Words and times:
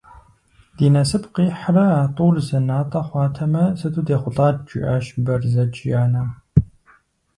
Ди 0.77 0.87
насып 0.93 1.23
къихьрэ 1.35 1.85
а 2.01 2.11
тӏур 2.15 2.35
зэнатӏэ 2.47 3.01
хъуатэмэ, 3.07 3.63
сыту 3.79 4.03
дехъулӏат,- 4.07 4.57
жиӏащ 4.69 5.05
Бэрзэдж 5.23 5.75
и 5.89 5.91
анэм. 6.03 6.29